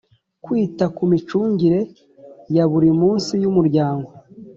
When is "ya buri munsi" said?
2.55-3.33